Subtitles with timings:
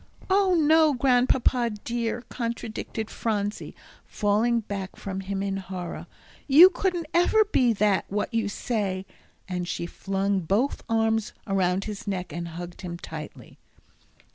[0.31, 6.07] "Oh, no, Grandpapa dear," contradicted Phronsie, falling back from him in horror.
[6.47, 9.05] "You couldn't ever be that what you say."
[9.47, 13.59] And she flung both arms around his neck and hugged him tightly.